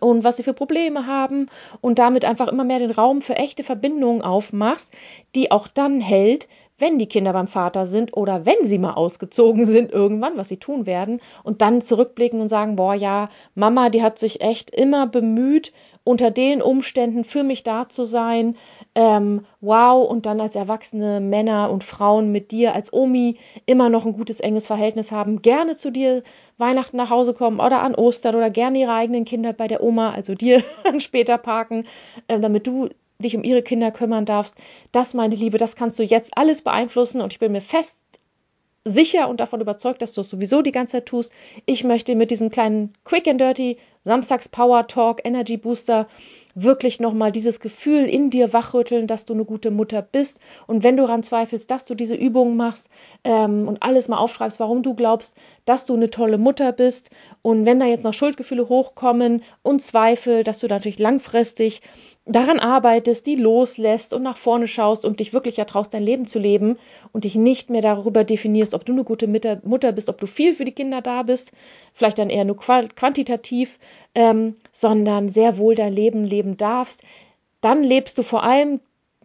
und 0.01 0.25
was 0.25 0.37
sie 0.37 0.43
für 0.43 0.53
Probleme 0.53 1.07
haben 1.07 1.49
und 1.81 1.99
damit 1.99 2.25
einfach 2.25 2.49
immer 2.49 2.65
mehr 2.65 2.81
den 2.81 2.91
Raum 2.91 3.23
für 3.23 3.37
echte 3.37 3.65
Verbindungen 3.65 4.23
aufmachst, 4.23 4.93
die 5.35 5.51
auch 5.51 5.69
dann 5.69 6.01
hält, 6.01 6.49
wenn 6.81 6.99
die 6.99 7.07
Kinder 7.07 7.33
beim 7.33 7.47
Vater 7.47 7.87
sind 7.87 8.17
oder 8.17 8.47
wenn 8.47 8.65
sie 8.65 8.79
mal 8.79 8.93
ausgezogen 8.93 9.67
sind 9.67 9.93
irgendwann, 9.93 10.37
was 10.37 10.49
sie 10.49 10.59
tun 10.59 10.87
werden, 10.87 11.21
und 11.45 11.63
dann 11.63 11.81
zurückblicken 11.81 12.41
und 12.41 12.49
sagen, 12.49 12.77
boah, 12.77 12.95
ja, 12.95 13.29
Mama, 13.55 13.89
die 13.91 14.03
hat 14.03 14.19
sich 14.19 14.41
echt 14.41 14.71
immer 14.71 15.07
bemüht, 15.07 15.73
unter 16.05 16.31
den 16.31 16.63
Umständen 16.63 17.25
für 17.25 17.43
mich 17.43 17.63
da 17.63 17.89
zu 17.89 18.05
sein. 18.05 18.57
Ähm, 18.95 19.45
wow, 19.61 20.09
und 20.09 20.27
dann 20.27 20.41
als 20.41 20.57
erwachsene 20.57 21.21
Männer 21.21 21.71
und 21.71 21.85
Frauen 21.85 22.33
mit 22.33 22.51
dir 22.51 22.75
als 22.75 22.93
Omi 22.93 23.37
immer 23.67 23.89
noch 23.89 24.07
ein 24.07 24.15
gutes, 24.15 24.41
enges 24.41 24.67
Verhältnis 24.67 25.13
haben, 25.13 25.43
gerne 25.43 25.77
zu 25.77 25.91
dir 25.91 26.23
Weihnachten 26.59 26.97
nach 26.97 27.11
Hause 27.11 27.35
kommen 27.35 27.61
oder 27.61 27.83
an 27.83 27.95
Ostern 27.95 28.35
oder 28.35 28.51
gerne 28.51 28.79
ihre 28.79 28.93
eigenen 28.93 29.25
Kinder 29.25 29.53
bei 29.53 29.69
der 29.69 29.83
Oma, 29.83 30.11
also 30.11 30.35
dir, 30.35 30.63
später 30.99 31.39
parken, 31.39 31.85
äh, 32.29 32.41
damit 32.41 32.67
du 32.67 32.89
dich 33.23 33.37
um 33.37 33.45
ihre 33.45 33.63
Kinder 33.63 33.91
kümmern 33.91 34.25
darfst. 34.25 34.57
Das, 34.93 35.15
meine 35.15 35.37
Liebe, 35.37 35.59
das 35.59 35.77
kannst 35.77 35.99
du 35.99 36.03
jetzt 36.03 36.37
alles 36.37 36.63
beeinflussen 36.63 37.21
und 37.21 37.33
ich 37.33 37.39
bin 37.39 37.53
mir 37.53 37.61
fest 37.61 37.97
sicher 38.85 39.29
und 39.29 39.41
davon 39.41 39.61
überzeugt, 39.61 40.01
dass 40.03 40.13
du 40.13 40.23
es 40.23 40.31
sowieso 40.31 40.63
die 40.63 40.73
ganze 40.73 40.93
Zeit 40.93 41.07
tust. 41.07 41.33
Ich 41.67 41.85
möchte 41.85 42.15
mit 42.15 42.31
diesem 42.31 42.51
kleinen 42.51 42.93
Quick 43.05 43.29
and 43.29 43.41
Dirty 43.41 43.77
Samstags 44.05 44.49
Power 44.49 44.87
Talk 44.87 45.21
Energy 45.25 45.59
Booster 45.59 46.09
wirklich 46.63 47.01
nochmal 47.01 47.33
dieses 47.33 47.61
Gefühl 47.61 48.05
in 48.05 48.31
dir 48.31 48.53
wachrütteln, 48.53 49.07
dass 49.07 49.25
du 49.25 49.35
eine 49.35 49.45
gute 49.45 49.71
Mutter 49.71 50.03
bist. 50.03 50.41
Und 50.67 50.83
wenn 50.83 50.97
du 50.97 51.03
daran 51.03 51.23
zweifelst, 51.23 51.71
dass 51.71 51.85
du 51.85 51.95
diese 51.95 52.15
Übungen 52.15 52.57
machst 52.57 52.89
ähm, 53.25 53.69
und 53.69 53.83
alles 53.83 54.09
mal 54.09 54.19
aufschreibst, 54.19 54.61
warum 54.61 54.83
du 54.83 54.95
glaubst, 54.95 55.37
dass 55.65 55.87
du 55.87 55.95
eine 55.95 56.11
tolle 56.11 56.39
Mutter 56.39 56.73
bist. 56.73 57.11
Und 57.43 57.67
wenn 57.67 57.81
da 57.81 57.87
jetzt 57.87 58.05
noch 58.05 58.15
Schuldgefühle 58.15 58.69
hochkommen 58.69 59.43
und 59.63 59.83
Zweifel, 59.83 60.45
dass 60.45 60.61
du 60.61 60.69
natürlich 60.69 60.99
langfristig 60.99 61.83
daran 62.27 62.61
arbeitest, 62.61 63.27
die 63.27 63.35
loslässt 63.35 64.15
und 64.15 64.23
nach 64.23 64.37
vorne 64.37 64.69
schaust 64.69 65.05
und 65.05 65.21
dich 65.21 65.33
wirklich 65.33 65.59
ertraust, 65.59 65.93
dein 65.93 66.03
Leben 66.03 66.27
zu 66.27 66.39
leben 66.39 66.79
und 67.13 67.25
dich 67.25 67.35
nicht 67.35 67.71
mehr 67.71 67.81
darüber 67.81 68.25
definierst, 68.25 68.75
ob 68.75 68.85
du 68.85 68.93
eine 68.93 69.05
gute 69.05 69.27
Mutter 69.27 69.93
bist, 69.93 70.09
ob 70.09 70.21
du 70.21 70.27
viel 70.27 70.55
für 70.55 70.65
die 70.65 70.73
Kinder 70.73 71.01
da 71.01 71.23
bist, 71.23 71.53
vielleicht 71.93 72.19
dann 72.19 72.31
eher 72.31 72.45
nur 72.45 72.57
quantitativ, 72.57 73.79
ähm, 74.15 74.55
sondern 74.71 75.29
sehr 75.29 75.59
wohl 75.59 75.75
dein 75.75 75.93
Leben 75.93 76.25
leben 76.25 76.50
darfst, 76.57 77.03
dann 77.61 77.83
lebst 77.83 78.19
du 78.19 78.23
vor 78.23 78.43
allem 78.43 78.81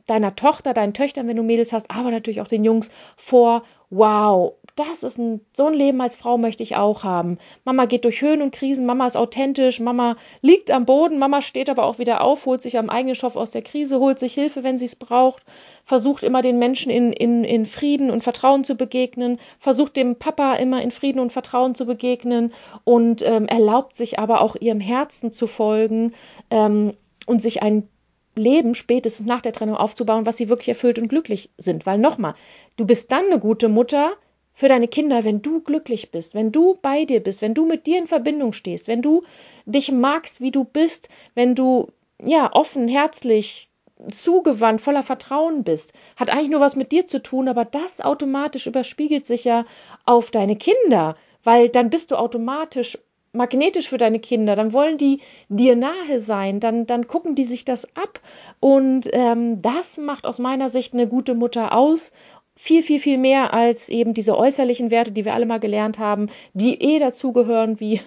deiner 0.07 0.35
Tochter, 0.35 0.73
deinen 0.73 0.93
Töchtern, 0.93 1.27
wenn 1.27 1.35
du 1.35 1.43
Mädels 1.43 1.73
hast, 1.73 1.89
aber 1.89 2.11
natürlich 2.11 2.41
auch 2.41 2.47
den 2.47 2.63
Jungs 2.63 2.91
vor, 3.17 3.63
wow, 3.89 4.53
das 4.75 5.03
ist 5.03 5.17
ein, 5.17 5.41
so 5.53 5.67
ein 5.67 5.73
Leben 5.73 6.01
als 6.01 6.15
Frau 6.15 6.37
möchte 6.37 6.61
ich 6.61 6.75
auch 6.75 7.03
haben. 7.03 7.37
Mama 7.63 7.85
geht 7.85 8.03
durch 8.03 8.21
Höhen 8.21 8.41
und 8.41 8.53
Krisen, 8.53 8.85
Mama 8.85 9.07
ist 9.07 9.15
authentisch, 9.15 9.79
Mama 9.79 10.17
liegt 10.41 10.69
am 10.69 10.85
Boden, 10.85 11.17
Mama 11.17 11.41
steht 11.41 11.69
aber 11.69 11.85
auch 11.85 11.97
wieder 11.97 12.21
auf, 12.21 12.45
holt 12.45 12.61
sich 12.61 12.77
am 12.77 12.89
eigenen 12.89 13.15
Stoff 13.15 13.35
aus 13.35 13.51
der 13.51 13.61
Krise, 13.61 13.99
holt 13.99 14.19
sich 14.19 14.33
Hilfe, 14.33 14.63
wenn 14.63 14.77
sie 14.77 14.85
es 14.85 14.95
braucht, 14.95 15.43
versucht 15.85 16.23
immer 16.23 16.41
den 16.41 16.59
Menschen 16.59 16.91
in, 16.91 17.13
in, 17.13 17.43
in 17.43 17.65
Frieden 17.65 18.11
und 18.11 18.23
Vertrauen 18.23 18.63
zu 18.63 18.75
begegnen, 18.75 19.39
versucht 19.59 19.95
dem 19.95 20.17
Papa 20.17 20.55
immer 20.55 20.81
in 20.81 20.91
Frieden 20.91 21.19
und 21.19 21.31
Vertrauen 21.31 21.73
zu 21.73 21.85
begegnen 21.85 22.53
und 22.83 23.21
ähm, 23.23 23.47
erlaubt 23.47 23.95
sich 23.95 24.19
aber 24.19 24.41
auch 24.41 24.55
ihrem 24.59 24.81
Herzen 24.81 25.31
zu 25.31 25.47
folgen 25.47 26.13
ähm, 26.51 26.93
und 27.25 27.41
sich 27.41 27.61
ein 27.61 27.87
Leben 28.35 28.75
spätestens 28.75 29.25
nach 29.25 29.41
der 29.41 29.53
Trennung 29.53 29.77
aufzubauen, 29.77 30.25
was 30.25 30.37
sie 30.37 30.49
wirklich 30.49 30.69
erfüllt 30.69 30.99
und 30.99 31.07
glücklich 31.07 31.49
sind. 31.57 31.85
Weil 31.85 31.97
nochmal, 31.97 32.33
du 32.75 32.85
bist 32.85 33.11
dann 33.11 33.25
eine 33.25 33.39
gute 33.39 33.69
Mutter 33.69 34.13
für 34.53 34.67
deine 34.67 34.87
Kinder, 34.87 35.23
wenn 35.23 35.41
du 35.41 35.61
glücklich 35.61 36.11
bist, 36.11 36.35
wenn 36.35 36.51
du 36.51 36.77
bei 36.81 37.05
dir 37.05 37.21
bist, 37.21 37.41
wenn 37.41 37.53
du 37.53 37.65
mit 37.65 37.87
dir 37.87 37.97
in 37.97 38.07
Verbindung 38.07 38.53
stehst, 38.53 38.87
wenn 38.87 39.01
du 39.01 39.23
dich 39.65 39.91
magst, 39.91 40.41
wie 40.41 40.51
du 40.51 40.63
bist, 40.63 41.09
wenn 41.33 41.55
du 41.55 41.91
ja 42.21 42.51
offen, 42.53 42.87
herzlich, 42.87 43.69
zugewandt, 44.09 44.81
voller 44.81 45.03
Vertrauen 45.03 45.63
bist, 45.63 45.93
hat 46.17 46.29
eigentlich 46.29 46.49
nur 46.49 46.59
was 46.59 46.75
mit 46.75 46.91
dir 46.91 47.07
zu 47.07 47.21
tun, 47.21 47.47
aber 47.47 47.63
das 47.65 48.01
automatisch 48.01 48.67
überspiegelt 48.67 49.25
sich 49.25 49.45
ja 49.45 49.65
auf 50.05 50.31
deine 50.31 50.57
Kinder, 50.57 51.15
weil 51.43 51.69
dann 51.69 51.89
bist 51.89 52.11
du 52.11 52.17
automatisch 52.17 52.97
magnetisch 53.35 53.89
für 53.89 53.97
deine 53.97 54.19
Kinder, 54.19 54.55
dann 54.55 54.73
wollen 54.73 54.97
die 54.97 55.21
dir 55.49 55.75
nahe 55.75 56.19
sein, 56.19 56.59
dann, 56.59 56.85
dann 56.85 57.07
gucken 57.07 57.35
die 57.35 57.43
sich 57.43 57.65
das 57.65 57.95
ab. 57.95 58.19
Und 58.59 59.09
ähm, 59.13 59.61
das 59.61 59.97
macht 59.97 60.25
aus 60.25 60.39
meiner 60.39 60.69
Sicht 60.69 60.93
eine 60.93 61.07
gute 61.07 61.35
Mutter 61.35 61.73
aus. 61.73 62.11
Viel, 62.55 62.81
viel, 62.83 62.99
viel 62.99 63.17
mehr 63.17 63.53
als 63.53 63.89
eben 63.89 64.13
diese 64.13 64.37
äußerlichen 64.37 64.89
Werte, 64.89 65.11
die 65.11 65.25
wir 65.25 65.33
alle 65.33 65.45
mal 65.45 65.59
gelernt 65.59 65.99
haben, 65.99 66.29
die 66.53 66.81
eh 66.81 66.99
dazugehören, 66.99 67.79
wie 67.79 67.99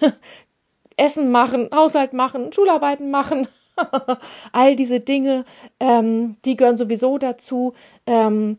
Essen 0.97 1.31
machen, 1.31 1.69
Haushalt 1.73 2.13
machen, 2.13 2.51
Schularbeiten 2.51 3.11
machen. 3.11 3.47
All 4.51 4.75
diese 4.75 4.99
Dinge, 4.99 5.45
ähm, 5.79 6.35
die 6.45 6.55
gehören 6.55 6.77
sowieso 6.77 7.17
dazu. 7.17 7.73
Ähm, 8.05 8.57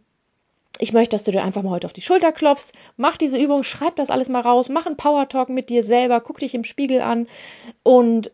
ich 0.81 0.93
möchte, 0.93 1.15
dass 1.15 1.25
du 1.25 1.33
dir 1.33 1.43
einfach 1.43 1.63
mal 1.63 1.71
heute 1.71 1.87
auf 1.87 1.93
die 1.93 2.03
Schulter 2.03 2.33
klopfst, 2.33 2.73
mach 2.97 3.17
diese 3.17 3.39
Übung, 3.39 3.63
schreib 3.63 3.97
das 3.97 4.11
alles 4.11 4.29
mal 4.29 4.41
raus, 4.41 4.69
mach 4.69 4.87
einen 4.87 4.97
Power 4.97 5.29
Talk 5.29 5.51
mit 5.51 5.69
dir 5.69 5.85
selber, 5.85 6.21
guck 6.21 6.39
dich 6.39 6.55
im 6.55 6.65
Spiegel 6.65 7.03
an 7.03 7.29
und 7.83 8.31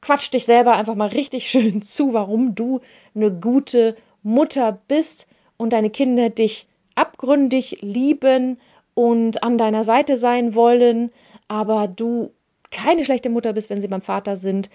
quatsch 0.00 0.32
dich 0.32 0.46
selber 0.46 0.76
einfach 0.76 0.94
mal 0.94 1.08
richtig 1.08 1.48
schön 1.50 1.82
zu, 1.82 2.12
warum 2.12 2.54
du 2.54 2.80
eine 3.14 3.32
gute 3.32 3.96
Mutter 4.22 4.78
bist 4.88 5.26
und 5.56 5.72
deine 5.72 5.90
Kinder 5.90 6.30
dich 6.30 6.66
abgründig 6.94 7.78
lieben 7.80 8.60
und 8.94 9.42
an 9.42 9.58
deiner 9.58 9.84
Seite 9.84 10.16
sein 10.16 10.54
wollen, 10.54 11.10
aber 11.48 11.88
du 11.88 12.30
keine 12.70 13.04
schlechte 13.04 13.30
Mutter 13.30 13.52
bist, 13.52 13.68
wenn 13.68 13.80
sie 13.80 13.88
beim 13.88 14.02
Vater 14.02 14.36
sind, 14.36 14.70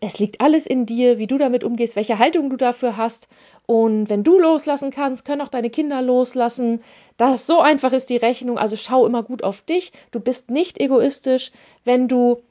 es 0.00 0.18
liegt 0.18 0.40
alles 0.40 0.66
in 0.66 0.86
dir, 0.86 1.18
wie 1.18 1.26
du 1.26 1.38
damit 1.38 1.64
umgehst, 1.64 1.96
welche 1.96 2.18
Haltung 2.18 2.50
du 2.50 2.56
dafür 2.56 2.96
hast. 2.96 3.28
Und 3.66 4.08
wenn 4.08 4.22
du 4.22 4.38
loslassen 4.38 4.90
kannst, 4.90 5.24
können 5.24 5.40
auch 5.40 5.48
deine 5.48 5.70
Kinder 5.70 6.02
loslassen. 6.02 6.82
Das 7.16 7.46
so 7.46 7.60
einfach 7.60 7.92
ist 7.92 8.10
die 8.10 8.16
Rechnung. 8.16 8.58
Also 8.58 8.76
schau 8.76 9.06
immer 9.06 9.22
gut 9.22 9.42
auf 9.42 9.62
dich. 9.62 9.92
Du 10.10 10.20
bist 10.20 10.50
nicht 10.50 10.80
egoistisch, 10.80 11.52
wenn 11.84 12.08
du 12.08 12.42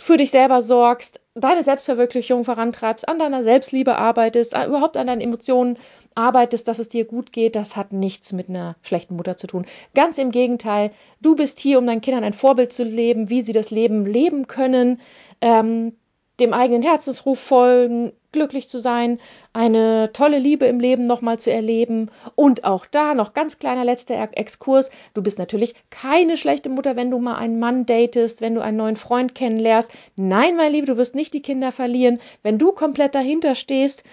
für 0.00 0.16
dich 0.16 0.30
selber 0.30 0.62
sorgst, 0.62 1.20
deine 1.34 1.62
Selbstverwirklichung 1.62 2.44
vorantreibst, 2.44 3.06
an 3.06 3.18
deiner 3.18 3.42
Selbstliebe 3.42 3.96
arbeitest, 3.96 4.52
überhaupt 4.52 4.96
an 4.96 5.06
deinen 5.06 5.20
Emotionen 5.20 5.76
arbeitest, 6.14 6.68
dass 6.68 6.78
es 6.78 6.88
dir 6.88 7.04
gut 7.04 7.32
geht, 7.32 7.54
das 7.54 7.76
hat 7.76 7.92
nichts 7.92 8.32
mit 8.32 8.48
einer 8.48 8.76
schlechten 8.82 9.16
Mutter 9.16 9.36
zu 9.36 9.46
tun. 9.46 9.66
Ganz 9.94 10.18
im 10.18 10.30
Gegenteil, 10.30 10.90
du 11.20 11.36
bist 11.36 11.58
hier, 11.58 11.78
um 11.78 11.86
deinen 11.86 12.00
Kindern 12.00 12.24
ein 12.24 12.32
Vorbild 12.32 12.72
zu 12.72 12.82
leben, 12.82 13.28
wie 13.30 13.42
sie 13.42 13.52
das 13.52 13.70
Leben 13.70 14.06
leben 14.06 14.46
können. 14.46 15.00
Ähm, 15.40 15.92
dem 16.40 16.52
eigenen 16.52 16.82
Herzensruf 16.82 17.38
folgen, 17.38 18.12
glücklich 18.32 18.68
zu 18.68 18.78
sein, 18.78 19.18
eine 19.52 20.12
tolle 20.12 20.38
Liebe 20.38 20.66
im 20.66 20.80
Leben 20.80 21.04
nochmal 21.04 21.38
zu 21.38 21.52
erleben. 21.52 22.10
Und 22.34 22.64
auch 22.64 22.86
da 22.86 23.14
noch 23.14 23.34
ganz 23.34 23.58
kleiner 23.58 23.84
letzter 23.84 24.28
Exkurs. 24.32 24.90
Du 25.14 25.22
bist 25.22 25.38
natürlich 25.38 25.74
keine 25.90 26.36
schlechte 26.36 26.68
Mutter, 26.68 26.96
wenn 26.96 27.10
du 27.10 27.18
mal 27.18 27.36
einen 27.36 27.58
Mann 27.58 27.86
datest, 27.86 28.40
wenn 28.40 28.54
du 28.54 28.60
einen 28.60 28.76
neuen 28.76 28.96
Freund 28.96 29.34
kennenlernst. 29.34 29.92
Nein, 30.16 30.56
meine 30.56 30.72
Liebe, 30.72 30.86
du 30.86 30.96
wirst 30.96 31.14
nicht 31.14 31.34
die 31.34 31.42
Kinder 31.42 31.72
verlieren. 31.72 32.20
Wenn 32.42 32.58
du 32.58 32.72
komplett 32.72 33.14
dahinter 33.14 33.54
stehst 33.54 34.04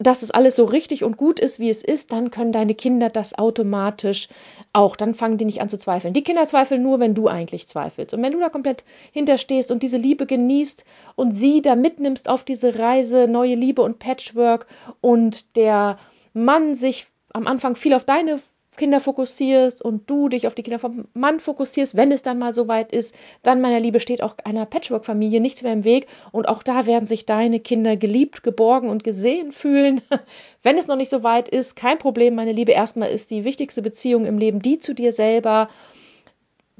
dass 0.00 0.22
es 0.22 0.30
alles 0.30 0.56
so 0.56 0.64
richtig 0.64 1.04
und 1.04 1.18
gut 1.18 1.38
ist, 1.38 1.60
wie 1.60 1.68
es 1.68 1.84
ist, 1.84 2.10
dann 2.10 2.30
können 2.30 2.52
deine 2.52 2.74
Kinder 2.74 3.10
das 3.10 3.38
automatisch 3.38 4.28
auch. 4.72 4.96
Dann 4.96 5.12
fangen 5.12 5.36
die 5.36 5.44
nicht 5.44 5.60
an 5.60 5.68
zu 5.68 5.78
zweifeln. 5.78 6.14
Die 6.14 6.24
Kinder 6.24 6.46
zweifeln 6.46 6.82
nur, 6.82 7.00
wenn 7.00 7.14
du 7.14 7.28
eigentlich 7.28 7.68
zweifelst. 7.68 8.14
Und 8.14 8.22
wenn 8.22 8.32
du 8.32 8.40
da 8.40 8.48
komplett 8.48 8.84
hinterstehst 9.12 9.70
und 9.70 9.82
diese 9.82 9.98
Liebe 9.98 10.24
genießt 10.24 10.86
und 11.16 11.32
sie 11.32 11.60
da 11.60 11.76
mitnimmst 11.76 12.30
auf 12.30 12.44
diese 12.44 12.78
Reise, 12.78 13.28
neue 13.28 13.54
Liebe 13.54 13.82
und 13.82 13.98
Patchwork 13.98 14.66
und 15.02 15.56
der 15.56 15.98
Mann 16.32 16.74
sich 16.74 17.06
am 17.34 17.46
Anfang 17.46 17.76
viel 17.76 17.92
auf 17.92 18.06
deine 18.06 18.40
Kinder 18.80 18.98
fokussierst 18.98 19.82
und 19.82 20.08
du 20.08 20.30
dich 20.30 20.46
auf 20.46 20.54
die 20.54 20.62
Kinder 20.62 20.78
vom 20.78 21.04
Mann 21.12 21.38
fokussierst, 21.38 21.98
wenn 21.98 22.10
es 22.10 22.22
dann 22.22 22.38
mal 22.38 22.54
so 22.54 22.66
weit 22.66 22.92
ist, 22.92 23.14
dann, 23.42 23.60
meiner 23.60 23.78
Liebe, 23.78 24.00
steht 24.00 24.22
auch 24.22 24.36
einer 24.42 24.64
Patchwork-Familie 24.64 25.40
nichts 25.40 25.62
mehr 25.62 25.74
im 25.74 25.84
Weg 25.84 26.06
und 26.32 26.48
auch 26.48 26.62
da 26.62 26.86
werden 26.86 27.06
sich 27.06 27.26
deine 27.26 27.60
Kinder 27.60 27.98
geliebt, 27.98 28.42
geborgen 28.42 28.88
und 28.88 29.04
gesehen 29.04 29.52
fühlen. 29.52 30.00
wenn 30.62 30.78
es 30.78 30.86
noch 30.86 30.96
nicht 30.96 31.10
so 31.10 31.22
weit 31.22 31.50
ist, 31.50 31.76
kein 31.76 31.98
Problem, 31.98 32.34
meine 32.34 32.52
Liebe. 32.52 32.72
Erstmal 32.72 33.10
ist 33.10 33.30
die 33.30 33.44
wichtigste 33.44 33.82
Beziehung 33.82 34.24
im 34.24 34.38
Leben 34.38 34.62
die 34.62 34.78
zu 34.78 34.94
dir 34.94 35.12
selber 35.12 35.68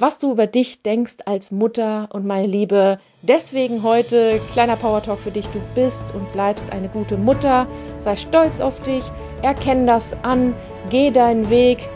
was 0.00 0.18
du 0.18 0.32
über 0.32 0.46
dich 0.46 0.82
denkst 0.82 1.16
als 1.26 1.50
Mutter 1.50 2.08
und 2.12 2.24
meine 2.24 2.46
Liebe. 2.46 2.98
Deswegen 3.20 3.82
heute 3.82 4.40
kleiner 4.52 4.76
Power 4.76 5.02
Talk 5.02 5.20
für 5.20 5.30
dich. 5.30 5.46
Du 5.48 5.60
bist 5.74 6.14
und 6.14 6.32
bleibst 6.32 6.72
eine 6.72 6.88
gute 6.88 7.18
Mutter. 7.18 7.66
Sei 7.98 8.16
stolz 8.16 8.60
auf 8.60 8.80
dich. 8.80 9.04
Erkenn 9.42 9.86
das 9.86 10.16
an. 10.22 10.54
Geh 10.90 11.10
deinen 11.10 11.50
Weg. 11.50 11.88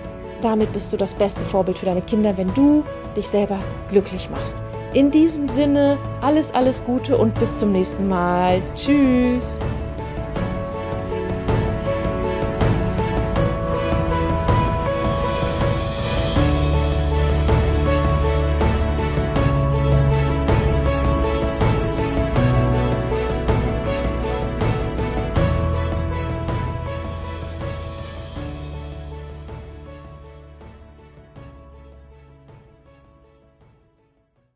Damit 0.42 0.72
bist 0.72 0.92
du 0.92 0.96
das 0.96 1.14
beste 1.14 1.44
Vorbild 1.44 1.78
für 1.78 1.86
deine 1.86 2.02
Kinder, 2.02 2.36
wenn 2.36 2.52
du 2.54 2.84
dich 3.16 3.28
selber 3.28 3.58
glücklich 3.88 4.28
machst. 4.30 4.62
In 4.92 5.10
diesem 5.10 5.48
Sinne, 5.48 5.98
alles, 6.20 6.52
alles 6.54 6.84
Gute 6.84 7.16
und 7.16 7.38
bis 7.38 7.58
zum 7.58 7.72
nächsten 7.72 8.08
Mal. 8.08 8.62
Tschüss. 8.74 9.58